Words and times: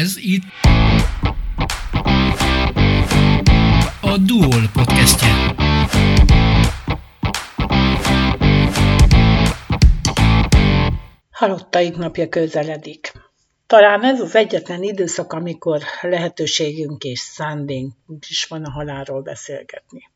Ez 0.00 0.16
itt 0.16 0.42
a 4.00 4.16
Duol 4.26 4.62
podcastje. 4.72 5.28
Halottaik 11.30 11.96
napja 11.96 12.28
közeledik. 12.28 13.12
Talán 13.66 14.04
ez 14.04 14.20
az 14.20 14.34
egyetlen 14.34 14.82
időszak, 14.82 15.32
amikor 15.32 15.80
lehetőségünk 16.00 17.02
és 17.02 17.18
szándékunk 17.18 18.28
is 18.28 18.44
van 18.44 18.64
a 18.64 18.70
halálról 18.70 19.22
beszélgetni. 19.22 20.10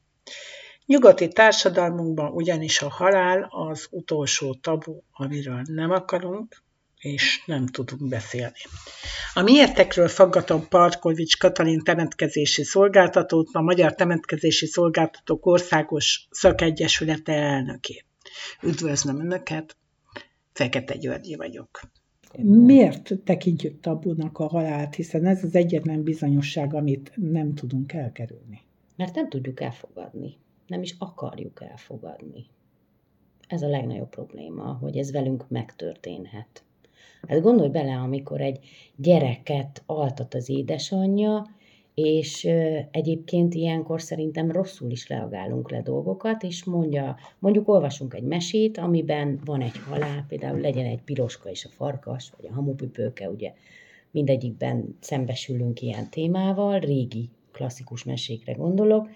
Nyugati 0.87 1.29
társadalmunkban 1.29 2.33
ugyanis 2.33 2.83
a 2.83 2.91
halál 2.91 3.49
az 3.51 3.87
utolsó 3.91 4.55
tabu, 4.55 5.01
amiről 5.13 5.63
nem 5.65 5.91
akarunk, 5.91 6.65
és 7.07 7.43
nem 7.47 7.67
tudunk 7.67 8.09
beszélni. 8.09 8.59
A 9.35 9.43
miértekről 9.43 10.09
faggatom 10.09 10.69
Parkovics 10.69 11.39
Katalin 11.39 11.81
temetkezési 11.81 12.65
szolgáltatót, 12.65 13.49
a 13.53 13.61
Magyar 13.61 13.95
Temetkezési 13.95 14.67
Szolgáltatók 14.67 15.47
Országos 15.47 16.27
Szakegyesülete 16.31 17.33
elnökét. 17.33 18.05
Üdvözlöm 18.63 19.21
Önöket, 19.21 19.77
Fekete 20.53 20.97
Györgyi 20.97 21.35
vagyok. 21.35 21.81
Miért 22.43 23.13
tekintjük 23.25 23.81
tabunak 23.81 24.39
a 24.39 24.49
halált, 24.49 24.95
hiszen 24.95 25.27
ez 25.27 25.45
az 25.45 25.55
egyetlen 25.55 26.03
bizonyosság, 26.03 26.75
amit 26.75 27.13
nem 27.15 27.55
tudunk 27.55 27.93
elkerülni? 27.93 28.61
Mert 28.97 29.15
nem 29.15 29.29
tudjuk 29.29 29.61
elfogadni, 29.61 30.37
nem 30.67 30.83
is 30.83 30.95
akarjuk 30.99 31.63
elfogadni. 31.63 32.47
Ez 33.49 33.63
a 33.63 33.69
legnagyobb 33.69 34.09
probléma, 34.09 34.73
hogy 34.73 34.97
ez 34.97 35.13
velünk 35.13 35.49
megtörténhet. 35.49 36.65
Hát 37.29 37.41
gondolj 37.41 37.69
bele, 37.69 37.95
amikor 37.97 38.41
egy 38.41 38.59
gyereket 38.97 39.83
altat 39.87 40.35
az 40.35 40.49
édesanyja, 40.49 41.47
és 41.95 42.45
egyébként 42.91 43.55
ilyenkor 43.55 44.03
szerintem 44.03 44.51
rosszul 44.51 44.91
is 44.91 45.09
reagálunk 45.09 45.71
le 45.71 45.83
dolgokat, 45.83 46.43
és 46.43 46.65
mondja, 46.65 47.17
mondjuk 47.39 47.69
olvasunk 47.69 48.15
egy 48.15 48.23
mesét, 48.23 48.79
amiben 48.79 49.41
van 49.45 49.61
egy 49.61 49.79
halál, 49.89 50.25
például 50.29 50.61
legyen 50.61 50.87
egy 50.87 51.03
piroska 51.03 51.51
és 51.51 51.65
a 51.65 51.69
farkas, 51.69 52.33
vagy 52.37 52.51
a 52.51 52.55
hamupipőke, 52.55 53.31
ugye 53.31 53.53
mindegyikben 54.11 54.97
szembesülünk 55.01 55.83
ilyen 55.83 56.11
témával, 56.11 56.79
régi 56.79 57.29
klasszikus 57.53 58.05
mesékre 58.05 58.53
gondolok, 58.53 59.09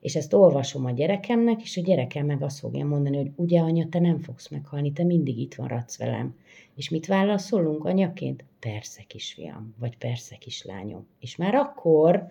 és 0.00 0.16
ezt 0.16 0.32
olvasom 0.32 0.84
a 0.84 0.90
gyerekemnek, 0.90 1.62
és 1.62 1.76
a 1.76 1.80
gyerekem 1.80 2.26
meg 2.26 2.42
azt 2.42 2.58
fogja 2.58 2.86
mondani, 2.86 3.16
hogy 3.16 3.30
ugye 3.36 3.60
anya, 3.60 3.88
te 3.88 3.98
nem 3.98 4.18
fogsz 4.18 4.48
meghalni, 4.48 4.92
te 4.92 5.04
mindig 5.04 5.38
itt 5.38 5.56
maradsz 5.56 5.98
velem. 5.98 6.36
És 6.74 6.88
mit 6.88 7.06
válaszolunk 7.06 7.84
anyaként? 7.84 8.44
Persze 8.60 9.02
kisfiam, 9.06 9.74
vagy 9.78 9.98
persze 9.98 10.36
kislányom. 10.36 11.06
És 11.20 11.36
már 11.36 11.54
akkor 11.54 12.30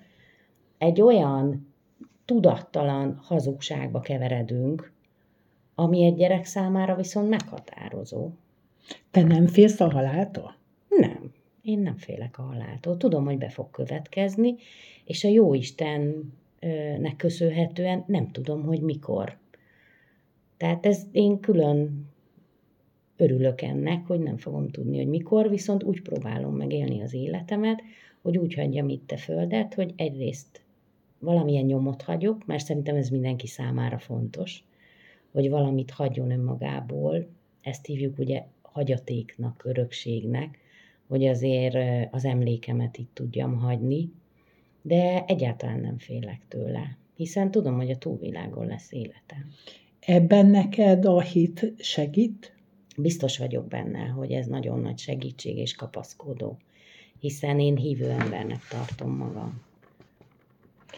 egy 0.77 1.01
olyan 1.01 1.73
tudattalan 2.25 3.19
hazugságba 3.23 3.99
keveredünk, 3.99 4.93
ami 5.75 6.03
egy 6.03 6.15
gyerek 6.15 6.45
számára 6.45 6.95
viszont 6.95 7.29
meghatározó. 7.29 8.29
Te 9.11 9.23
nem 9.23 9.47
félsz 9.47 9.79
a 9.79 9.91
haláltól? 9.91 10.55
Nem, 10.89 11.31
én 11.61 11.79
nem 11.79 11.97
félek 11.97 12.39
a 12.39 12.41
haláltól. 12.41 12.97
Tudom, 12.97 13.25
hogy 13.25 13.37
be 13.37 13.49
fog 13.49 13.69
következni, 13.69 14.55
és 15.05 15.23
a 15.23 15.27
Jóisten 15.27 16.33
nek 16.99 17.15
köszönhetően 17.15 18.03
nem 18.07 18.31
tudom, 18.31 18.63
hogy 18.63 18.81
mikor. 18.81 19.37
Tehát 20.57 20.85
ez 20.85 21.03
én 21.11 21.39
külön 21.39 22.09
örülök 23.17 23.61
ennek, 23.61 24.07
hogy 24.07 24.19
nem 24.19 24.37
fogom 24.37 24.69
tudni, 24.69 24.97
hogy 24.97 25.07
mikor, 25.07 25.49
viszont 25.49 25.83
úgy 25.83 26.01
próbálom 26.01 26.55
megélni 26.55 27.01
az 27.01 27.13
életemet, 27.13 27.81
hogy 28.21 28.37
úgy 28.37 28.53
hagyjam 28.53 28.89
itt 28.89 29.11
a 29.11 29.17
földet, 29.17 29.73
hogy 29.73 29.93
egyrészt 29.95 30.61
valamilyen 31.19 31.65
nyomot 31.65 32.01
hagyok, 32.01 32.45
mert 32.45 32.63
szerintem 32.65 32.95
ez 32.95 33.09
mindenki 33.09 33.47
számára 33.47 33.97
fontos, 33.97 34.63
hogy 35.31 35.49
valamit 35.49 35.91
hagyjon 35.91 36.31
önmagából, 36.31 37.27
ezt 37.61 37.85
hívjuk 37.85 38.19
ugye 38.19 38.43
hagyatéknak, 38.61 39.63
örökségnek, 39.65 40.59
hogy 41.07 41.25
azért 41.25 41.77
az 42.13 42.25
emlékemet 42.25 42.97
itt 42.97 43.09
tudjam 43.13 43.55
hagyni, 43.55 44.11
de 44.85 45.23
egyáltalán 45.27 45.79
nem 45.79 45.97
félek 45.97 46.41
tőle, 46.47 46.97
hiszen 47.15 47.51
tudom, 47.51 47.75
hogy 47.75 47.89
a 47.89 47.97
túlvilágon 47.97 48.65
lesz 48.65 48.91
életem. 48.91 49.51
Ebben 49.99 50.45
neked 50.45 51.05
a 51.05 51.21
hit 51.21 51.73
segít? 51.77 52.55
Biztos 52.97 53.37
vagyok 53.37 53.67
benne, 53.67 54.05
hogy 54.05 54.31
ez 54.31 54.45
nagyon 54.45 54.79
nagy 54.79 54.97
segítség 54.97 55.57
és 55.57 55.75
kapaszkodó, 55.75 56.57
hiszen 57.19 57.59
én 57.59 57.75
hívő 57.75 58.09
embernek 58.09 58.67
tartom 58.69 59.11
magam. 59.11 59.61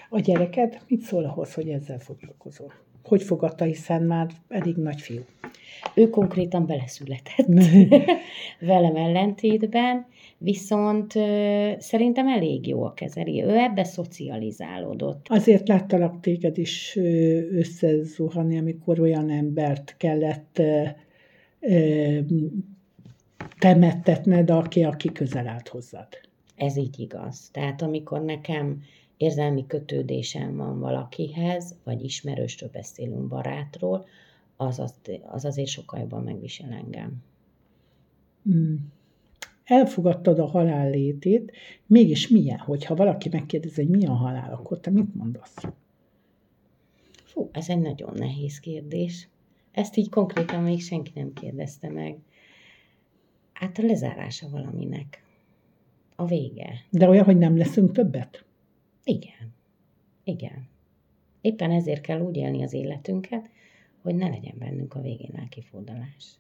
A 0.10 0.20
gyereked 0.20 0.82
mit 0.88 1.02
szól 1.02 1.26
ahhoz, 1.26 1.54
hogy 1.54 1.70
ezzel 1.70 2.00
foglalkozol? 2.00 2.74
Hogy 3.08 3.24
fogadta, 3.24 3.66
hiszen 3.66 4.04
már 4.04 4.28
elég 4.48 4.76
nagy 4.76 5.02
fiú? 5.02 5.22
Ő 5.94 6.10
konkrétan 6.10 6.66
beleszületett 6.66 7.48
velem 8.60 8.96
ellentétben, 8.96 10.06
viszont 10.38 11.16
ö, 11.16 11.72
szerintem 11.78 12.28
elég 12.28 12.68
jó 12.68 12.84
a 12.84 12.94
kezeli. 12.94 13.44
Ő 13.44 13.58
ebbe 13.58 13.84
szocializálódott. 13.84 15.26
Azért 15.30 15.68
láttalak 15.68 16.20
téged 16.20 16.58
is 16.58 16.96
összezuhanni, 17.52 18.58
amikor 18.58 19.00
olyan 19.00 19.30
embert 19.30 19.96
kellett 19.98 20.60
ö, 20.60 20.84
ö, 21.60 22.20
temettetned, 23.60 24.50
aki, 24.50 24.84
aki 24.84 25.12
közel 25.12 25.48
állt 25.48 25.68
hozzád. 25.68 26.08
Ez 26.56 26.78
így 26.78 27.00
igaz. 27.00 27.50
Tehát 27.52 27.82
amikor 27.82 28.22
nekem 28.22 28.82
érzelmi 29.18 29.66
kötődésem 29.68 30.56
van 30.56 30.80
valakihez, 30.80 31.76
vagy 31.84 32.04
ismerősről 32.04 32.70
beszélünk, 32.70 33.28
barátról, 33.28 34.06
az, 34.56 34.80
az, 34.80 34.94
az 35.28 35.46
azért 35.46 35.68
sokkal 35.68 36.00
jobban 36.00 36.24
megvisel 36.24 36.72
engem. 36.72 37.24
Mm. 38.50 38.76
Elfogadtad 39.64 40.40
a 40.40 40.46
halál 40.46 40.90
létét, 40.90 41.52
mégis 41.86 42.28
milyen? 42.28 42.58
Hogyha 42.58 42.96
valaki 42.96 43.30
megkérdezi, 43.30 43.86
hogy 43.86 43.98
mi 43.98 44.06
a 44.06 44.14
halál, 44.14 44.54
akkor 44.54 44.80
te 44.80 44.90
mit 44.90 45.16
mondasz? 45.16 45.56
Fú, 47.24 47.50
ez 47.52 47.70
egy 47.70 47.80
nagyon 47.80 48.14
nehéz 48.16 48.60
kérdés. 48.60 49.28
Ezt 49.72 49.98
így 49.98 50.10
konkrétan 50.10 50.64
még 50.64 50.82
senki 50.82 51.12
nem 51.16 51.34
kérdezte 51.34 51.90
meg. 51.90 52.18
Hát 53.54 53.78
a 53.78 53.86
lezárása 53.86 54.50
valaminek. 54.50 55.24
A 56.16 56.26
vége. 56.26 56.70
De 56.90 57.10
olyan, 57.10 57.26
hogy 57.26 57.38
nem 57.38 57.58
leszünk 57.58 57.92
többet? 57.92 58.46
Igen. 59.08 59.54
Igen. 60.24 60.68
Éppen 61.42 61.72
ezért 61.72 62.02
kell 62.02 62.22
úgy 62.22 62.36
élni 62.36 62.64
az 62.64 62.74
életünket, 62.74 63.50
hogy 64.02 64.16
ne 64.16 64.30
legyen 64.30 64.56
bennünk 64.60 64.96
a 64.96 65.02
végén 65.02 65.34
elkifordulás. 65.36 66.40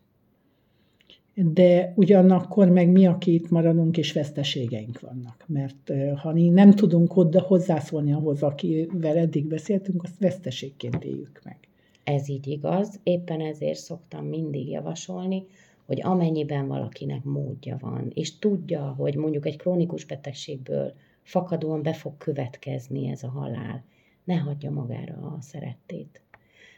De 1.33 1.93
ugyanakkor 1.95 2.69
meg 2.69 2.89
mi, 2.89 3.07
aki 3.07 3.33
itt 3.33 3.49
maradunk, 3.49 3.97
és 3.97 4.13
veszteségeink 4.13 4.99
vannak. 4.99 5.43
Mert 5.47 5.91
ha 6.15 6.31
nem 6.33 6.71
tudunk 6.71 7.15
oda 7.15 7.41
hozzászólni 7.41 8.13
ahhoz, 8.13 8.43
akivel 8.43 9.17
eddig 9.17 9.45
beszéltünk, 9.45 10.03
azt 10.03 10.19
veszteségként 10.19 11.03
éljük 11.03 11.41
meg. 11.43 11.57
Ez 12.03 12.29
így 12.29 12.47
igaz, 12.47 12.99
éppen 13.03 13.41
ezért 13.41 13.79
szoktam 13.79 14.25
mindig 14.25 14.69
javasolni, 14.69 15.45
hogy 15.85 16.01
amennyiben 16.01 16.67
valakinek 16.67 17.23
módja 17.23 17.77
van, 17.79 18.11
és 18.13 18.39
tudja, 18.39 18.81
hogy 18.81 19.15
mondjuk 19.15 19.45
egy 19.45 19.57
krónikus 19.57 20.05
betegségből 20.05 20.93
fakadóan 21.27 21.81
be 21.81 21.93
fog 21.93 22.17
következni 22.17 23.07
ez 23.07 23.23
a 23.23 23.29
halál, 23.29 23.83
ne 24.23 24.35
hagyja 24.35 24.71
magára 24.71 25.13
a 25.13 25.37
szerettét. 25.41 26.21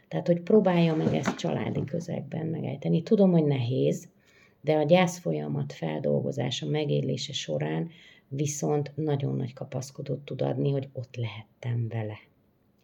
Tehát, 0.08 0.28
hogy 0.28 0.42
próbálja 0.42 0.96
meg 0.96 1.14
ezt 1.14 1.38
családi 1.38 1.84
közegben 1.86 2.46
megejteni. 2.46 3.04
Tudom, 3.04 3.32
hogy 3.32 3.46
nehéz, 3.46 4.10
de 4.62 4.76
a 4.76 4.84
gyász 4.84 5.20
folyamat 5.20 5.74
feldolgozása, 5.74 6.66
megélése 6.66 7.34
során 7.34 7.90
viszont 8.28 8.92
nagyon 8.96 9.36
nagy 9.36 9.54
kapaszkodót 9.54 10.20
tud 10.20 10.42
adni, 10.42 10.72
hogy 10.72 10.90
ott 10.94 11.16
lehettem 11.16 11.88
vele. 11.88 12.18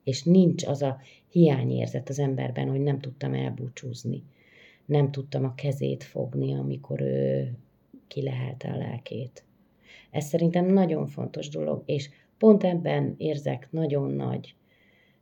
És 0.04 0.24
nincs 0.24 0.66
az 0.66 0.82
a 0.82 1.00
hiányérzet 1.30 2.10
az 2.10 2.20
emberben, 2.20 2.70
hogy 2.70 2.82
nem 2.82 3.00
tudtam 3.00 3.34
elbúcsúzni. 3.34 4.24
Nem 4.86 5.12
tudtam 5.12 5.46
a 5.46 5.56
kezét 5.56 6.04
fogni, 6.04 6.54
amikor 6.54 7.02
ő 7.02 7.52
kilehelte 8.08 8.72
a 8.72 8.78
lelkét. 8.78 9.44
Ez 10.12 10.26
szerintem 10.26 10.66
nagyon 10.66 11.08
fontos 11.08 11.50
dolog, 11.50 11.84
és 11.86 12.10
pont 12.38 12.64
ebben 12.64 13.16
érzek 13.18 13.68
nagyon 13.72 14.12
nagy 14.12 14.56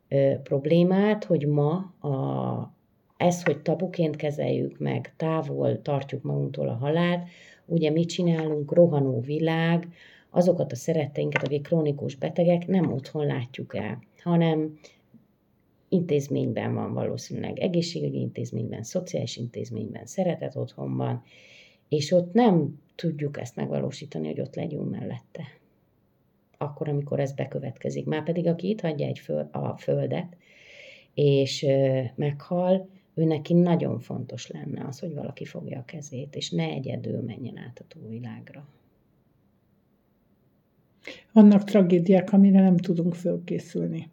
ö, 0.07 0.33
problémát, 0.43 1.23
hogy 1.23 1.47
ma 1.47 1.73
a, 1.99 2.73
ez, 3.17 3.43
hogy 3.43 3.61
tabuként 3.61 4.15
kezeljük 4.15 4.79
meg, 4.79 5.13
távol 5.17 5.81
tartjuk 5.81 6.21
magunktól 6.21 6.69
a 6.69 6.73
halált, 6.73 7.27
ugye 7.65 7.89
mit 7.89 8.09
csinálunk, 8.09 8.73
rohanó 8.73 9.19
világ, 9.19 9.87
azokat 10.29 10.71
a 10.71 10.75
szeretteinket, 10.75 11.43
akik 11.43 11.61
krónikus 11.61 12.15
betegek, 12.15 12.67
nem 12.67 12.91
otthon 12.91 13.25
látjuk 13.25 13.75
el, 13.75 13.99
hanem 14.23 14.79
intézményben 15.89 16.73
van 16.73 16.93
valószínűleg, 16.93 17.59
egészségügyi 17.59 18.19
intézményben, 18.19 18.83
szociális 18.83 19.37
intézményben, 19.37 20.05
szeretet 20.05 20.55
otthonban, 20.55 21.23
és 21.93 22.11
ott 22.11 22.33
nem 22.33 22.79
tudjuk 22.95 23.39
ezt 23.39 23.55
megvalósítani, 23.55 24.27
hogy 24.27 24.41
ott 24.41 24.55
legyünk 24.55 24.89
mellette. 24.89 25.43
Akkor, 26.57 26.89
amikor 26.89 27.19
ez 27.19 27.33
bekövetkezik. 27.33 28.05
Már 28.05 28.23
pedig, 28.23 28.47
aki 28.47 28.69
itt 28.69 28.81
hagyja 28.81 29.07
egy 29.07 29.19
föl, 29.19 29.49
a 29.51 29.77
földet, 29.77 30.37
és 31.13 31.63
ö, 31.63 32.01
meghal, 32.15 32.89
ő 33.13 33.23
neki 33.23 33.53
nagyon 33.53 33.99
fontos 33.99 34.47
lenne 34.47 34.85
az, 34.85 34.99
hogy 34.99 35.13
valaki 35.13 35.45
fogja 35.45 35.79
a 35.79 35.85
kezét, 35.85 36.35
és 36.35 36.49
ne 36.49 36.63
egyedül 36.63 37.21
menjen 37.21 37.57
át 37.57 37.79
a 37.79 37.87
túlvilágra. 37.87 38.67
Vannak 41.31 41.63
tragédiák, 41.63 42.33
amire 42.33 42.61
nem 42.61 42.77
tudunk 42.77 43.15
fölkészülni. 43.15 44.09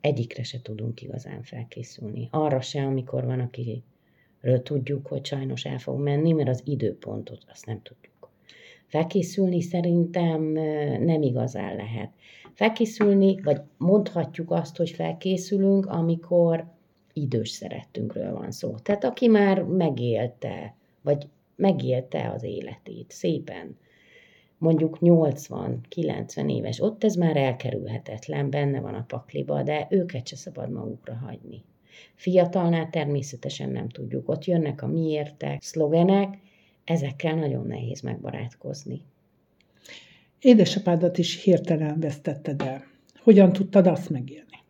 Egyikre 0.00 0.42
se 0.42 0.62
tudunk 0.62 1.02
igazán 1.02 1.42
felkészülni. 1.42 2.28
Arra 2.30 2.60
se, 2.60 2.82
amikor 2.82 3.24
van, 3.24 3.40
akiről 3.40 3.82
tudjuk, 4.62 5.06
hogy 5.06 5.24
sajnos 5.24 5.64
el 5.64 5.78
fog 5.78 6.00
menni, 6.00 6.32
mert 6.32 6.48
az 6.48 6.62
időpontot 6.64 7.44
azt 7.50 7.66
nem 7.66 7.82
tudjuk. 7.82 8.30
Felkészülni 8.86 9.60
szerintem 9.60 10.42
nem 11.02 11.22
igazán 11.22 11.76
lehet. 11.76 12.10
Felkészülni, 12.52 13.40
vagy 13.42 13.60
mondhatjuk 13.76 14.50
azt, 14.50 14.76
hogy 14.76 14.90
felkészülünk, 14.90 15.86
amikor 15.86 16.64
idős 17.12 17.50
szerettünkről 17.50 18.32
van 18.32 18.50
szó. 18.50 18.74
Tehát 18.74 19.04
aki 19.04 19.28
már 19.28 19.62
megélte, 19.62 20.74
vagy 21.02 21.28
megélte 21.56 22.30
az 22.30 22.42
életét 22.42 23.10
szépen, 23.10 23.76
mondjuk 24.58 24.98
80-90 25.00 26.50
éves, 26.50 26.80
ott 26.80 27.04
ez 27.04 27.14
már 27.14 27.36
elkerülhetetlen, 27.36 28.50
benne 28.50 28.80
van 28.80 28.94
a 28.94 29.04
pakliba, 29.08 29.62
de 29.62 29.86
őket 29.90 30.26
se 30.26 30.36
szabad 30.36 30.70
magukra 30.70 31.14
hagyni. 31.14 31.64
Fiatalnál 32.14 32.90
természetesen 32.90 33.70
nem 33.70 33.88
tudjuk, 33.88 34.28
ott 34.28 34.44
jönnek 34.44 34.82
a 34.82 34.86
miértek, 34.86 35.62
szlogenek, 35.62 36.38
ezekkel 36.84 37.34
nagyon 37.34 37.66
nehéz 37.66 38.00
megbarátkozni. 38.00 39.02
Édesapádat 40.40 41.18
is 41.18 41.42
hirtelen 41.42 42.00
vesztetted 42.00 42.62
el. 42.62 42.84
Hogyan 43.22 43.52
tudtad 43.52 43.86
azt 43.86 44.10
megélni? 44.10 44.60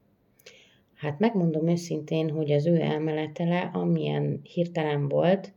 Hát 0.94 1.19
megmondom 1.19 1.69
őszintén, 1.69 2.30
hogy 2.30 2.52
az 2.52 2.66
ő 2.66 2.80
elmeletele, 2.80 3.70
amilyen 3.72 4.40
hirtelen 4.42 5.08
volt, 5.08 5.52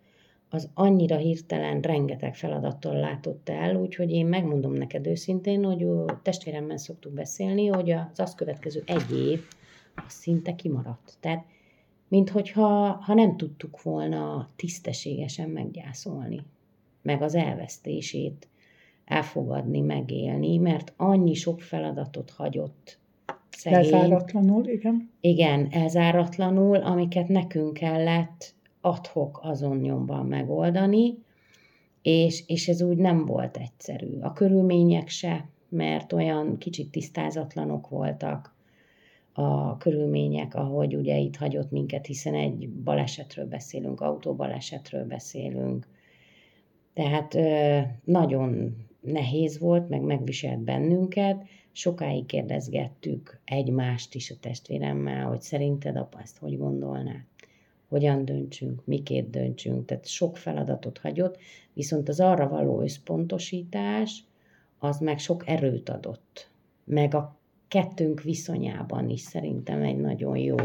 az 0.50 0.70
annyira 0.74 1.18
hirtelen 1.18 1.82
rengeteg 1.82 2.36
feladattól 2.36 2.94
látott 3.00 3.50
el, 3.50 3.76
úgyhogy 3.76 4.12
én 4.12 4.26
megmondom 4.26 4.74
neked 4.74 5.08
őszintén, 5.08 5.64
hogy 5.64 5.88
testvéremmel 6.22 6.78
szoktuk 6.78 7.14
beszélni, 7.14 7.68
hogy 7.68 7.92
az 7.92 8.20
azt 8.20 8.36
következő 8.36 8.84
egy 8.86 9.18
év 9.30 9.40
az 9.96 10.14
szinte 10.14 10.56
kimaradt. 10.56 11.14
Tehát, 11.20 11.46
minthogyha 12.08 13.00
ha 13.02 13.14
nem 13.14 13.38
tudtuk 13.38 13.82
volna 13.82 14.50
tisztességesen 14.56 15.50
meggyászolni, 15.50 16.44
meg 17.02 17.22
az 17.22 17.36
elvesztését 17.36 18.48
elfogadni, 19.06 19.80
megélni, 19.80 20.58
mert 20.58 20.94
annyi 20.98 21.34
sok 21.34 21.62
feladatot 21.62 22.30
hagyott 22.30 22.98
szegény. 23.50 23.80
Elzáratlanul, 23.80 24.68
igen. 24.68 25.10
Igen, 25.22 25.68
elzáratlanul, 25.72 26.78
amiket 26.78 27.28
nekünk 27.28 27.74
kellett 27.74 28.54
adhok 28.82 29.40
azon 29.44 29.78
nyomban 29.78 30.26
megoldani, 30.26 31.18
és, 32.02 32.44
és 32.48 32.68
ez 32.68 32.82
úgy 32.82 32.98
nem 32.98 33.26
volt 33.26 33.58
egyszerű. 33.58 34.20
A 34.22 34.34
körülmények 34.34 35.08
se, 35.08 35.50
mert 35.70 36.14
olyan 36.14 36.58
kicsit 36.58 36.92
tisztázatlanok 36.92 37.90
voltak 37.90 38.55
a 39.38 39.78
körülmények, 39.78 40.56
ahogy 40.56 40.96
ugye 40.96 41.18
itt 41.18 41.36
hagyott 41.36 41.72
minket, 41.72 42.06
hiszen 42.06 42.34
egy 42.34 42.70
balesetről 42.70 43.46
beszélünk, 43.46 44.02
autóbalesetről 44.02 45.06
beszélünk. 45.06 45.88
Tehát 46.94 47.38
nagyon 48.04 48.76
nehéz 49.02 49.60
volt, 49.60 49.90
meg 49.90 50.02
megviselt 50.02 50.60
bennünket. 50.60 51.44
Sokáig 51.72 52.26
kérdezgettük 52.26 53.42
egymást 53.46 54.16
is 54.16 54.32
a 54.32 54.36
testvéremmel, 54.40 55.28
hogy 55.28 55.42
szerinted 55.42 55.96
apa 55.96 56.22
ezt 56.22 56.38
hogy 56.38 56.58
gondolná? 56.58 57.26
hogyan 57.88 58.26
döntsünk, 58.26 58.86
miként 58.86 59.30
döntsünk, 59.30 59.86
tehát 59.86 60.08
sok 60.08 60.38
feladatot 60.38 60.98
hagyott, 60.98 61.38
viszont 61.74 62.10
az 62.10 62.20
arra 62.20 62.48
való 62.48 62.82
összpontosítás, 62.82 64.24
az 64.80 65.00
meg 65.00 65.20
sok 65.20 65.48
erőt 65.48 65.90
adott. 65.90 66.50
Meg 66.84 67.14
a 67.14 67.38
kettőnk 67.68 68.22
viszonyában 68.22 69.10
is 69.10 69.22
szerintem 69.22 69.82
egy 69.82 69.98
nagyon 69.98 70.38
jó. 70.38 70.56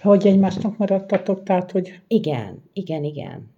Hogy 0.00 0.26
egymásnak 0.26 0.76
maradtatok, 0.76 1.42
tehát, 1.42 1.70
hogy... 1.70 2.00
Igen, 2.06 2.62
igen, 2.72 3.04
igen. 3.04 3.50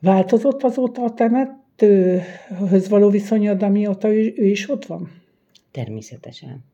Változott 0.00 0.62
azóta 0.62 1.02
a 1.02 1.14
temetőhöz 1.14 2.88
való 2.88 3.08
viszonyod, 3.08 3.62
amióta 3.62 4.08
ő, 4.08 4.32
ő 4.36 4.46
is 4.46 4.70
ott 4.70 4.86
van? 4.86 5.10
Természetesen 5.70 6.64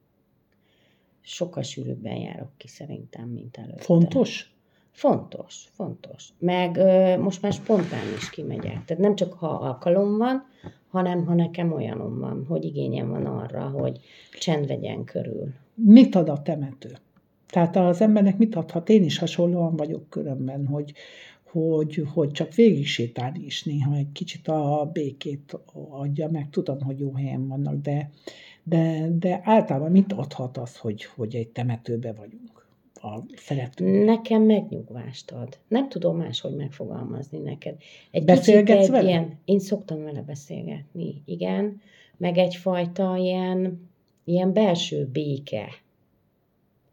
sokkal 1.21 1.63
sűrűbben 1.63 2.17
járok 2.17 2.51
ki 2.57 2.69
szerintem, 2.69 3.29
mint 3.29 3.57
előtte. 3.57 3.83
Fontos? 3.83 4.55
Fontos, 5.01 5.69
fontos. 5.73 6.29
Meg 6.39 6.77
ö, 6.77 7.19
most 7.19 7.43
már 7.43 7.53
spontán 7.53 8.05
is 8.17 8.31
kimegyek. 8.31 8.85
Tehát 8.85 9.03
nem 9.03 9.15
csak 9.15 9.33
ha 9.33 9.47
alkalom 9.47 10.17
van, 10.17 10.45
hanem 10.91 11.27
ha 11.27 11.35
nekem 11.35 11.73
olyanom 11.73 12.19
van, 12.19 12.45
hogy 12.49 12.65
igényem 12.65 13.09
van 13.09 13.27
arra, 13.27 13.69
hogy 13.69 14.01
csend 14.39 14.67
vegyen 14.67 15.05
körül. 15.05 15.49
Mit 15.75 16.15
ad 16.15 16.29
a 16.29 16.43
temető? 16.43 16.97
Tehát 17.49 17.77
az 17.77 18.01
embernek 18.01 18.39
mit 18.39 18.55
adhat? 18.55 18.89
Én 18.89 19.05
is 19.05 19.19
hasonlóan 19.19 19.77
vagyok 19.77 20.09
körömben, 20.09 20.67
hogy, 20.67 20.93
hogy, 21.51 22.05
hogy 22.15 22.31
csak 22.31 22.55
végig 22.55 22.87
sétálni 22.87 23.45
is 23.45 23.65
néha 23.65 23.95
egy 23.95 24.13
kicsit 24.13 24.49
a 24.49 24.91
békét 24.93 25.59
adja, 25.91 26.29
meg 26.31 26.51
tudom, 26.51 26.81
hogy 26.81 26.99
jó 26.99 27.15
helyen 27.15 27.49
vannak, 27.49 27.83
de, 27.83 28.11
de, 28.63 29.09
de 29.19 29.41
általában 29.45 29.91
mit 29.91 30.13
adhat 30.13 30.57
az, 30.57 30.77
hogy, 30.77 31.05
hogy 31.05 31.35
egy 31.35 31.49
temetőbe 31.49 32.13
vagyunk? 32.13 32.60
A 33.03 33.23
szerető. 33.37 34.05
Nekem 34.05 34.43
megnyugvást 34.43 35.31
ad. 35.31 35.59
Nem 35.69 35.89
tudom 35.89 36.17
máshogy 36.17 36.55
megfogalmazni 36.55 37.39
neked. 37.39 37.77
Egy 38.11 38.25
Beszélgetsz 38.25 38.85
egy 38.85 38.91
vele? 38.91 39.09
Ilyen, 39.09 39.39
én 39.45 39.59
szoktam 39.59 40.03
vele 40.03 40.23
beszélgetni, 40.23 41.23
igen. 41.25 41.81
Meg 42.17 42.39
egyfajta 42.39 43.17
ilyen, 43.17 43.89
ilyen 44.25 44.53
belső 44.53 45.07
béke, 45.13 45.69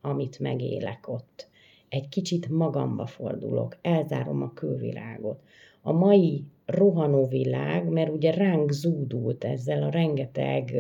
amit 0.02 0.40
megélek 0.40 1.08
ott. 1.08 1.48
Egy 1.90 2.10
kicsit 2.10 2.50
magamba 2.50 3.06
fordulok, 3.06 3.78
elzárom 3.82 4.42
a 4.42 4.54
külvilágot. 4.54 5.44
A 5.82 5.92
mai 5.92 6.44
rohanó 6.66 7.28
világ, 7.28 7.90
mert 7.90 8.10
ugye 8.10 8.32
ránk 8.32 8.72
zúdult 8.72 9.44
ezzel 9.44 9.84
a 9.84 9.90
rengeteg 9.90 10.76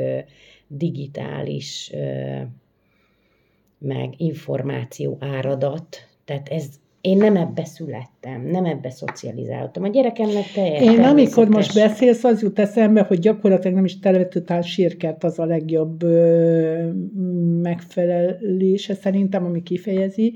digitális 0.67 1.91
meg 3.77 4.13
információ 4.17 5.17
áradat, 5.19 5.97
tehát 6.25 6.49
ez 6.49 6.65
én 7.01 7.17
nem 7.17 7.35
ebbe 7.35 7.65
születtem, 7.65 8.41
nem 8.41 8.65
ebbe 8.65 8.89
szocializáltam. 8.89 9.83
A 9.83 9.87
gyerekemnek 9.87 10.51
teljesen 10.53 10.93
Én 10.93 11.03
amikor 11.03 11.47
most 11.47 11.73
beszélsz, 11.73 12.23
az 12.23 12.41
jut 12.41 12.59
eszembe, 12.59 13.01
hogy 13.01 13.19
gyakorlatilag 13.19 13.75
nem 13.75 13.85
is 13.85 13.99
televetőtál 13.99 14.61
sírkert 14.61 15.23
az 15.23 15.39
a 15.39 15.45
legjobb 15.45 16.03
ö, 16.03 16.91
megfelelése 17.61 18.93
szerintem, 18.93 19.45
ami 19.45 19.63
kifejezi, 19.63 20.33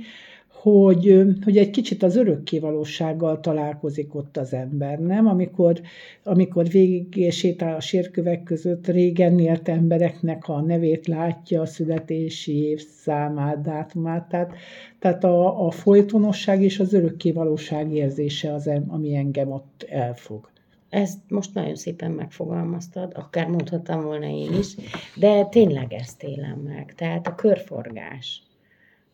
hogy, 0.62 1.24
hogy 1.44 1.58
egy 1.58 1.70
kicsit 1.70 2.04
az 2.04 2.16
örökkévalósággal 2.16 3.40
találkozik 3.40 4.16
ott 4.16 4.38
az 4.38 4.54
ember, 4.54 5.00
nem? 5.00 5.28
Amikor, 5.28 5.82
amikor 6.24 6.68
végig 6.68 7.32
sétál 7.32 7.76
a 7.76 7.80
sérkövek 7.80 8.44
között, 8.44 8.88
régen 8.88 9.40
élt 9.40 9.70
embereknek 9.70 10.48
a 10.48 10.62
nevét 10.62 11.08
látja, 11.08 11.62
a 11.62 11.66
születési 11.66 12.64
évszámát, 12.64 13.62
dátumát, 13.62 14.30
tehát, 14.30 14.54
tehát 15.00 15.24
a, 15.24 15.66
a 15.66 15.72
folytonosság 15.72 16.62
és 16.62 16.80
az 16.80 16.94
örökkévalóság 16.94 17.94
érzése 17.94 18.54
az, 18.54 18.70
ami 18.88 19.16
engem 19.16 19.52
ott 19.52 19.86
elfog. 19.90 20.50
Ezt 20.90 21.20
most 21.28 21.54
nagyon 21.54 21.76
szépen 21.76 22.12
megfogalmaztad, 22.12 23.12
akár 23.16 23.48
mondhattam 23.48 24.02
volna 24.02 24.28
én 24.28 24.54
is, 24.60 24.76
de 25.16 25.46
tényleg 25.46 25.94
ezt 25.94 26.24
élem 26.24 26.60
meg. 26.60 26.94
Tehát 26.96 27.28
a 27.28 27.36
körforgás 27.36 28.44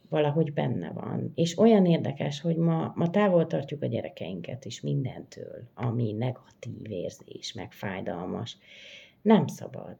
valahogy 0.10 0.54
benne 0.54 0.92
van. 0.92 1.32
És 1.36 1.58
olyan 1.58 1.86
érdekes, 1.86 2.42
hogy 2.42 2.56
ma, 2.56 2.92
ma 2.96 3.10
távol 3.10 3.48
tartjuk 3.48 3.82
a 3.84 3.88
gyerekeinket 3.88 4.66
is 4.66 4.82
mindentől, 4.82 5.64
ami 5.74 6.12
negatív 6.12 6.92
érzés, 6.92 7.54
meg 7.54 7.72
fájdalmas. 7.72 8.58
Nem 9.22 9.48
szabad. 9.48 9.96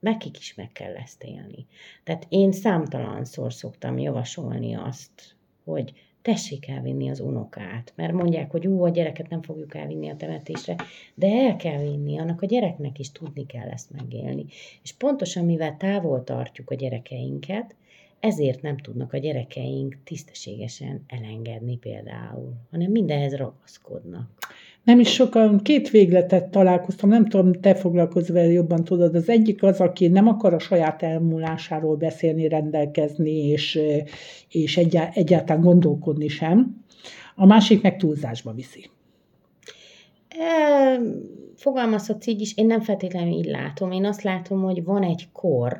Nekik 0.00 0.38
is 0.38 0.54
meg 0.54 0.72
kell 0.72 0.94
ezt 0.96 1.22
élni. 1.22 1.66
Tehát 2.04 2.26
én 2.28 2.52
számtalanszor 2.52 3.52
szoktam 3.52 3.98
javasolni 3.98 4.74
azt, 4.74 5.36
hogy 5.64 5.92
tessék 6.22 6.68
elvinni 6.68 7.10
az 7.10 7.20
unokát, 7.20 7.92
mert 7.96 8.12
mondják, 8.12 8.50
hogy 8.50 8.66
ú, 8.66 8.82
a 8.82 8.88
gyereket 8.88 9.28
nem 9.28 9.42
fogjuk 9.42 9.74
elvinni 9.74 10.08
a 10.08 10.16
temetésre, 10.16 10.76
de 11.14 11.26
el 11.26 11.56
kell 11.56 11.82
vinni, 11.82 12.18
annak 12.18 12.42
a 12.42 12.46
gyereknek 12.46 12.98
is 12.98 13.12
tudni 13.12 13.46
kell 13.46 13.68
ezt 13.68 13.90
megélni. 13.90 14.44
És 14.82 14.92
pontosan 14.92 15.44
mivel 15.44 15.76
távol 15.76 16.24
tartjuk 16.24 16.70
a 16.70 16.74
gyerekeinket, 16.74 17.74
ezért 18.20 18.62
nem 18.62 18.78
tudnak 18.78 19.12
a 19.12 19.18
gyerekeink 19.18 19.96
tisztességesen 20.04 21.04
elengedni 21.06 21.76
például, 21.76 22.52
hanem 22.70 22.90
mindenhez 22.90 23.36
ragaszkodnak. 23.36 24.28
Nem 24.84 25.00
is 25.00 25.12
sokan, 25.12 25.58
két 25.62 25.90
végletet 25.90 26.50
találkoztam, 26.50 27.08
nem 27.08 27.28
tudom, 27.28 27.52
te 27.52 27.74
foglalkozz 27.74 28.30
vele 28.30 28.52
jobban 28.52 28.84
tudod. 28.84 29.14
Az 29.14 29.28
egyik 29.28 29.62
az, 29.62 29.80
aki 29.80 30.08
nem 30.08 30.28
akar 30.28 30.54
a 30.54 30.58
saját 30.58 31.02
elmúlásáról 31.02 31.96
beszélni, 31.96 32.48
rendelkezni, 32.48 33.48
és, 33.48 33.80
és 34.48 34.76
egyá, 34.76 35.10
egyáltalán 35.14 35.62
gondolkodni 35.62 36.28
sem. 36.28 36.84
A 37.34 37.46
másik 37.46 37.82
meg 37.82 37.96
túlzásba 37.96 38.52
viszi. 38.52 38.90
E, 40.28 41.00
fogalmazhatsz 41.54 42.26
így 42.26 42.40
is, 42.40 42.56
én 42.56 42.66
nem 42.66 42.80
feltétlenül 42.80 43.32
így 43.32 43.44
látom. 43.44 43.92
Én 43.92 44.04
azt 44.04 44.22
látom, 44.22 44.62
hogy 44.62 44.84
van 44.84 45.02
egy 45.02 45.28
kor, 45.32 45.76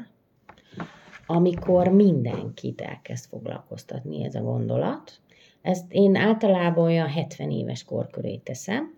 amikor 1.31 1.89
mindenkit 1.89 2.81
elkezd 2.81 3.29
foglalkoztatni 3.29 4.25
ez 4.25 4.35
a 4.35 4.41
gondolat. 4.41 5.21
Ezt 5.63 5.93
én 5.93 6.17
általában 6.17 6.85
olyan 6.85 7.09
70 7.09 7.51
éves 7.51 7.85
kor 7.85 8.11
köré 8.11 8.37
teszem, 8.37 8.95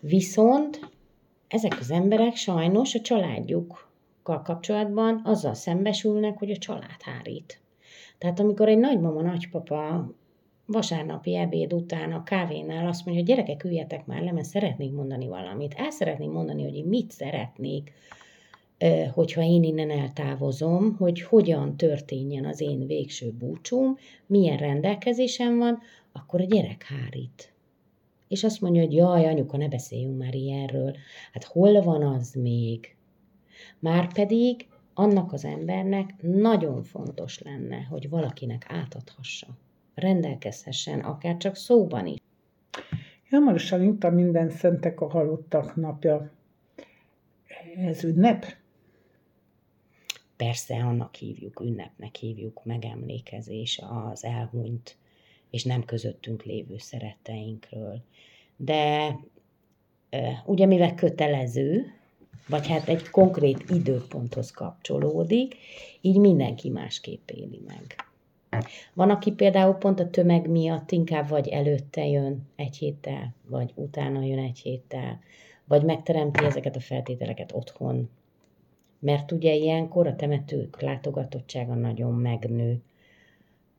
viszont 0.00 0.80
ezek 1.48 1.76
az 1.80 1.90
emberek 1.90 2.34
sajnos 2.34 2.94
a 2.94 3.00
családjukkal 3.00 4.42
kapcsolatban 4.42 5.20
azzal 5.24 5.54
szembesülnek, 5.54 6.38
hogy 6.38 6.50
a 6.50 6.56
család 6.56 7.02
hárít. 7.02 7.60
Tehát 8.18 8.40
amikor 8.40 8.68
egy 8.68 8.78
nagymama, 8.78 9.22
nagypapa 9.22 10.10
vasárnapi 10.66 11.36
ebéd 11.36 11.72
után 11.72 12.12
a 12.12 12.22
kávénál 12.22 12.86
azt 12.86 13.04
mondja, 13.04 13.24
hogy 13.24 13.34
gyerekek, 13.34 13.64
üljetek 13.64 14.06
már 14.06 14.22
le, 14.22 14.32
mert 14.32 14.46
szeretnék 14.46 14.92
mondani 14.92 15.26
valamit. 15.26 15.74
El 15.76 15.90
szeretném 15.90 16.30
mondani, 16.30 16.62
hogy 16.62 16.74
én 16.74 16.86
mit 16.86 17.10
szeretnék, 17.10 17.92
hogyha 19.12 19.42
én 19.42 19.62
innen 19.62 19.90
eltávozom, 19.90 20.96
hogy 20.96 21.22
hogyan 21.22 21.76
történjen 21.76 22.44
az 22.44 22.60
én 22.60 22.86
végső 22.86 23.30
búcsúm, 23.30 23.96
milyen 24.26 24.56
rendelkezésem 24.56 25.58
van, 25.58 25.78
akkor 26.12 26.40
a 26.40 26.44
gyerek 26.44 26.82
hárít. 26.82 27.52
És 28.28 28.44
azt 28.44 28.60
mondja, 28.60 28.82
hogy 28.82 28.92
jaj, 28.92 29.26
anyuka, 29.26 29.56
ne 29.56 29.68
beszéljünk 29.68 30.18
már 30.18 30.34
ilyenről. 30.34 30.96
Hát 31.32 31.44
hol 31.44 31.82
van 31.82 32.02
az 32.02 32.34
még? 32.34 32.96
Márpedig 33.78 34.66
annak 34.94 35.32
az 35.32 35.44
embernek 35.44 36.14
nagyon 36.20 36.82
fontos 36.82 37.42
lenne, 37.42 37.86
hogy 37.90 38.08
valakinek 38.08 38.66
átadhassa. 38.68 39.46
Rendelkezhessen, 39.94 41.00
akár 41.00 41.36
csak 41.36 41.56
szóban 41.56 42.06
is. 42.06 42.18
Hamarosan 43.30 43.82
itt 43.82 44.04
a 44.04 44.10
minden 44.10 44.50
szentek 44.50 45.00
a 45.00 45.08
halottak 45.08 45.76
napja. 45.76 46.30
Ez 47.76 48.04
ünnep? 48.04 48.58
Persze 50.40 50.74
annak 50.74 51.14
hívjuk, 51.14 51.60
ünnepnek 51.60 52.14
hívjuk, 52.14 52.64
megemlékezés 52.64 53.80
az 54.10 54.24
elhunyt 54.24 54.96
és 55.50 55.64
nem 55.64 55.84
közöttünk 55.84 56.42
lévő 56.42 56.78
szeretteinkről. 56.78 58.02
De 58.56 59.16
ugye 60.44 60.66
mivel 60.66 60.94
kötelező, 60.94 61.84
vagy 62.48 62.66
hát 62.66 62.88
egy 62.88 63.10
konkrét 63.10 63.70
időponthoz 63.70 64.50
kapcsolódik, 64.50 65.56
így 66.00 66.18
mindenki 66.18 66.68
másképp 66.68 67.30
éli 67.30 67.62
meg. 67.66 67.94
Van, 68.94 69.10
aki 69.10 69.32
például 69.32 69.74
pont 69.74 70.00
a 70.00 70.10
tömeg 70.10 70.48
miatt 70.48 70.90
inkább 70.90 71.28
vagy 71.28 71.48
előtte 71.48 72.06
jön 72.06 72.48
egy 72.56 72.76
héttel, 72.76 73.34
vagy 73.46 73.72
utána 73.74 74.22
jön 74.22 74.38
egy 74.38 74.58
héttel, 74.58 75.20
vagy 75.64 75.82
megteremti 75.82 76.44
ezeket 76.44 76.76
a 76.76 76.80
feltételeket 76.80 77.52
otthon, 77.52 78.10
mert 79.00 79.32
ugye 79.32 79.54
ilyenkor 79.54 80.06
a 80.06 80.16
temetők 80.16 80.80
látogatottsága 80.80 81.74
nagyon 81.74 82.14
megnő. 82.14 82.80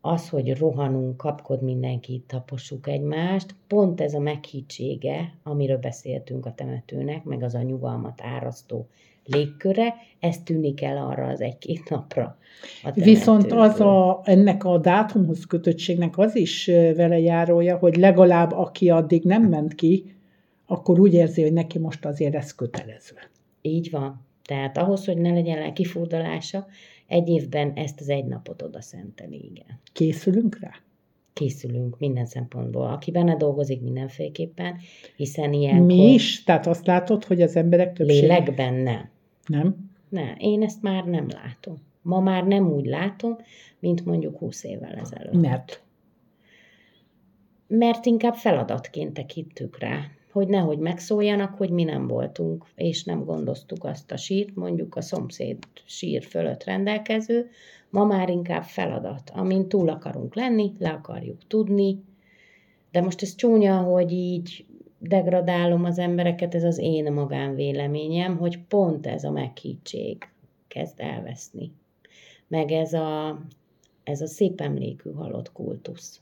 Az, 0.01 0.29
hogy 0.29 0.57
rohanunk, 0.57 1.17
kapkod 1.17 1.61
mindenki, 1.61 2.23
tapossuk 2.27 2.87
egymást, 2.87 3.55
pont 3.67 4.01
ez 4.01 4.13
a 4.13 4.19
meghittsége, 4.19 5.33
amiről 5.43 5.77
beszéltünk 5.77 6.45
a 6.45 6.53
temetőnek, 6.53 7.23
meg 7.23 7.43
az 7.43 7.55
a 7.55 7.61
nyugalmat 7.61 8.21
árasztó 8.23 8.87
légköre, 9.25 9.93
ez 10.19 10.37
tűnik 10.43 10.81
el 10.81 10.97
arra 10.97 11.27
az 11.27 11.41
egy-két 11.41 11.89
napra. 11.89 12.37
Viszont 12.93 13.51
az 13.51 13.79
a, 13.79 14.21
ennek 14.23 14.63
a 14.63 14.77
dátumhoz 14.77 15.45
kötöttségnek 15.45 16.17
az 16.17 16.35
is 16.35 16.65
vele 16.95 17.19
járója, 17.19 17.77
hogy 17.77 17.95
legalább 17.95 18.51
aki 18.51 18.89
addig 18.89 19.23
nem 19.23 19.43
ment 19.43 19.75
ki, 19.75 20.15
akkor 20.65 20.99
úgy 20.99 21.13
érzi, 21.13 21.41
hogy 21.41 21.53
neki 21.53 21.79
most 21.79 22.05
azért 22.05 22.35
ez 22.35 22.55
kötelező. 22.55 23.15
Így 23.61 23.89
van. 23.91 24.29
Tehát 24.51 24.77
ahhoz, 24.77 25.05
hogy 25.05 25.17
ne 25.17 25.31
legyen 25.31 25.59
lelkifurdalása, 25.59 26.67
egy 27.07 27.29
évben 27.29 27.73
ezt 27.75 27.99
az 27.99 28.09
egy 28.09 28.25
napot 28.25 28.61
oda 28.61 28.81
szenteli, 28.81 29.45
igen. 29.51 29.79
Készülünk 29.93 30.59
rá? 30.59 30.71
Készülünk 31.33 31.99
minden 31.99 32.25
szempontból. 32.25 32.87
Aki 32.87 33.11
benne 33.11 33.35
dolgozik 33.35 33.81
mindenféleképpen, 33.81 34.77
hiszen 35.15 35.53
ilyen. 35.53 35.83
Mi 35.83 36.13
is? 36.13 36.43
Tehát 36.43 36.67
azt 36.67 36.85
látod, 36.85 37.23
hogy 37.23 37.41
az 37.41 37.55
emberek 37.55 37.93
többsége... 37.93 38.21
Lélekben 38.21 38.73
nem. 38.73 39.09
Nem? 39.45 39.91
Ne, 40.09 40.35
én 40.37 40.63
ezt 40.63 40.81
már 40.81 41.05
nem 41.05 41.27
látom. 41.29 41.75
Ma 42.01 42.19
már 42.19 42.43
nem 42.43 42.71
úgy 42.71 42.85
látom, 42.85 43.35
mint 43.79 44.05
mondjuk 44.05 44.37
20 44.37 44.63
évvel 44.63 44.93
ezelőtt. 44.93 45.41
Mert? 45.41 45.83
Mert 47.67 48.05
inkább 48.05 48.35
feladatként 48.35 49.13
tekittük 49.13 49.79
rá 49.79 50.01
hogy 50.31 50.47
nehogy 50.47 50.77
megszóljanak, 50.77 51.55
hogy 51.55 51.69
mi 51.69 51.83
nem 51.83 52.07
voltunk, 52.07 52.65
és 52.75 53.03
nem 53.03 53.23
gondoztuk 53.23 53.83
azt 53.83 54.11
a 54.11 54.17
sírt, 54.17 54.55
mondjuk 54.55 54.95
a 54.95 55.01
szomszéd 55.01 55.57
sír 55.85 56.23
fölött 56.23 56.63
rendelkező, 56.63 57.49
ma 57.89 58.05
már 58.05 58.29
inkább 58.29 58.63
feladat, 58.63 59.31
amin 59.33 59.67
túl 59.67 59.89
akarunk 59.89 60.35
lenni, 60.35 60.71
le 60.79 60.89
akarjuk 60.89 61.47
tudni, 61.47 62.03
de 62.91 63.01
most 63.01 63.21
ez 63.21 63.35
csúnya, 63.35 63.77
hogy 63.77 64.11
így 64.11 64.65
degradálom 64.99 65.83
az 65.83 65.97
embereket, 65.99 66.55
ez 66.55 66.63
az 66.63 66.77
én 66.77 67.13
magánvéleményem, 67.13 68.37
hogy 68.37 68.59
pont 68.59 69.07
ez 69.07 69.23
a 69.23 69.31
meghítség 69.31 70.29
kezd 70.67 70.99
elveszni. 70.99 71.71
Meg 72.47 72.71
ez 72.71 72.93
a, 72.93 73.39
ez 74.03 74.21
a 74.21 74.27
szép 74.27 74.61
emlékű 74.61 75.11
halott 75.11 75.51
kultusz. 75.51 76.21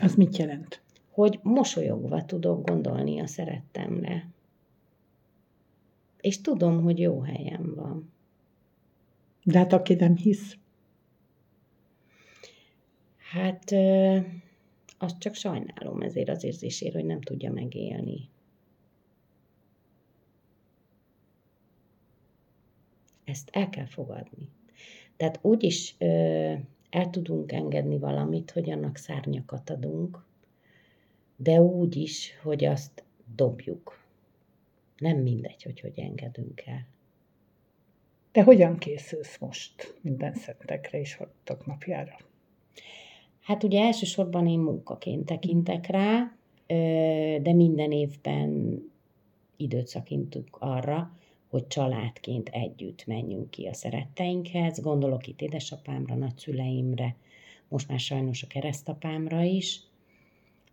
Az 0.00 0.14
mit 0.14 0.36
jelent? 0.36 0.80
Hogy 1.16 1.38
mosolyogva 1.42 2.24
tudok 2.24 2.66
gondolni 2.66 3.20
a 3.20 3.26
szerettemre. 3.26 4.28
És 6.20 6.40
tudom, 6.40 6.82
hogy 6.82 6.98
jó 6.98 7.20
helyen 7.20 7.74
van. 7.74 8.12
De 9.44 9.58
hát 9.58 9.72
aki 9.72 9.94
nem 9.94 10.16
hisz? 10.16 10.56
Hát 13.16 13.72
azt 14.98 15.18
csak 15.18 15.34
sajnálom 15.34 16.00
ezért 16.00 16.28
az 16.28 16.44
érzésért, 16.44 16.94
hogy 16.94 17.04
nem 17.04 17.20
tudja 17.20 17.52
megélni. 17.52 18.28
Ezt 23.24 23.48
el 23.52 23.68
kell 23.68 23.86
fogadni. 23.86 24.48
Tehát 25.16 25.38
úgy 25.42 25.62
is 25.62 25.94
ö, 25.98 26.06
el 26.90 27.10
tudunk 27.10 27.52
engedni 27.52 27.98
valamit, 27.98 28.50
hogy 28.50 28.70
annak 28.70 28.96
szárnyakat 28.96 29.70
adunk, 29.70 30.24
de 31.36 31.60
úgy 31.60 31.96
is, 31.96 32.38
hogy 32.42 32.64
azt 32.64 33.04
dobjuk. 33.34 34.04
Nem 34.98 35.18
mindegy, 35.18 35.62
hogy 35.62 35.80
hogy 35.80 35.98
engedünk 35.98 36.62
el. 36.66 36.86
De 38.32 38.42
hogyan 38.42 38.78
készülsz 38.78 39.38
most 39.38 39.98
minden 40.00 40.34
szentekre 40.34 41.00
és 41.00 41.14
hattak 41.14 41.66
napjára? 41.66 42.16
Hát 43.40 43.62
ugye 43.62 43.80
elsősorban 43.80 44.46
én 44.46 44.58
munkaként 44.58 45.26
tekintek 45.26 45.86
rá, 45.86 46.36
de 47.42 47.52
minden 47.52 47.92
évben 47.92 48.80
időt 49.56 49.86
szakintunk 49.86 50.56
arra, 50.58 51.16
hogy 51.48 51.66
családként 51.66 52.48
együtt 52.48 53.06
menjünk 53.06 53.50
ki 53.50 53.66
a 53.66 53.74
szeretteinkhez. 53.74 54.80
Gondolok 54.80 55.26
itt 55.26 55.40
édesapámra, 55.40 56.14
nagyszüleimre, 56.14 57.16
most 57.68 57.88
már 57.88 57.98
sajnos 58.00 58.42
a 58.42 58.46
keresztapámra 58.46 59.42
is, 59.42 59.80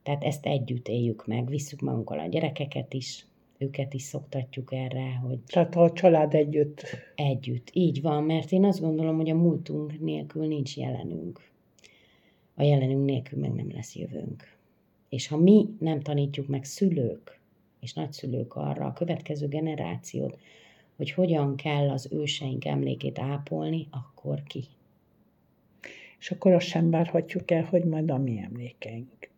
tehát 0.03 0.24
ezt 0.24 0.45
együtt 0.45 0.88
éljük 0.88 1.27
meg, 1.27 1.48
visszük 1.48 1.79
magunkkal 1.79 2.19
a 2.19 2.27
gyerekeket 2.27 2.93
is, 2.93 3.25
őket 3.57 3.93
is 3.93 4.01
szoktatjuk 4.01 4.74
erre, 4.74 5.13
hogy... 5.13 5.39
Tehát 5.45 5.75
a 5.75 5.91
család 5.91 6.33
együtt. 6.33 6.86
Együtt, 7.15 7.69
így 7.74 8.01
van, 8.01 8.24
mert 8.24 8.51
én 8.51 8.65
azt 8.65 8.81
gondolom, 8.81 9.15
hogy 9.15 9.29
a 9.29 9.36
múltunk 9.36 10.00
nélkül 10.00 10.48
nincs 10.48 10.77
jelenünk. 10.77 11.51
A 12.55 12.63
jelenünk 12.63 13.05
nélkül 13.05 13.39
meg 13.39 13.53
nem 13.53 13.72
lesz 13.72 13.95
jövőnk. 13.95 14.57
És 15.10 15.27
ha 15.27 15.38
mi 15.38 15.69
nem 15.79 16.01
tanítjuk 16.01 16.48
meg 16.48 16.63
szülők 16.63 17.39
és 17.79 17.93
nagyszülők 17.93 18.55
arra 18.55 18.86
a 18.86 18.93
következő 18.93 19.48
generációt, 19.48 20.39
hogy 20.95 21.12
hogyan 21.12 21.55
kell 21.55 21.89
az 21.89 22.10
őseink 22.12 22.65
emlékét 22.65 23.19
ápolni, 23.19 23.88
akkor 23.91 24.43
ki? 24.43 24.63
És 26.19 26.31
akkor 26.31 26.53
azt 26.53 26.67
sem 26.67 26.89
várhatjuk 26.89 27.51
el, 27.51 27.63
hogy 27.63 27.83
majd 27.83 28.12
a 28.12 28.17
mi 28.17 28.39
emlékeink 28.39 29.31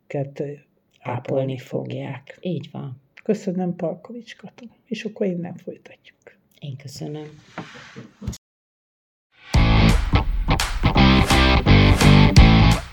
ápolni 1.00 1.58
fogják. 1.58 2.38
Így 2.42 2.70
van. 2.72 3.02
Köszönöm, 3.24 3.76
Palkovics 3.76 4.36
Katon. 4.36 4.72
És 4.86 5.04
akkor 5.04 5.28
innen 5.28 5.56
folytatjuk. 5.56 6.18
Én 6.60 6.76
köszönöm. 6.78 7.28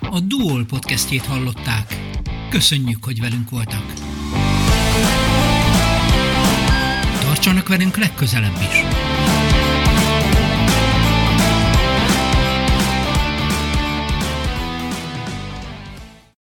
A 0.01 0.21
Duol 0.21 0.67
podcastjét 0.67 1.25
hallották. 1.25 1.87
Köszönjük, 2.51 3.05
hogy 3.05 3.21
velünk 3.21 3.51
voltak. 3.51 3.93
Tartsanak 7.21 7.69
velünk 7.69 7.97
legközelebb 7.97 8.57
is! 8.61 9.02